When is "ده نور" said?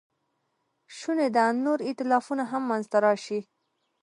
1.35-1.79